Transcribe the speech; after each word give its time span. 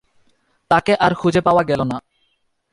তাঁকে 0.71 0.93
আর 0.95 1.11
খুঁজে 1.13 1.41
পাওয়া 1.41 1.63
গেল 1.63 1.81
না। 1.83 1.97